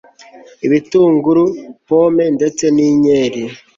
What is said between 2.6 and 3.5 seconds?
n'inkeri